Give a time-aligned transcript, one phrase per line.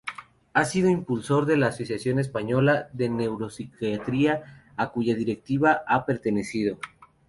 [0.55, 6.79] Ha sido impulsor de la Asociación Española de Neuropsiquiatría, a cuya directiva ha pertenecido.